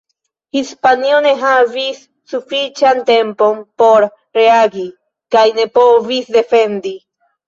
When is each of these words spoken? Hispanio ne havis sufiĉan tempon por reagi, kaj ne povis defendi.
Hispanio 0.57 1.17
ne 1.25 1.33
havis 1.41 1.99
sufiĉan 2.31 3.01
tempon 3.09 3.59
por 3.81 4.05
reagi, 4.39 4.87
kaj 5.37 5.45
ne 5.59 5.67
povis 5.77 6.33
defendi. 6.37 6.95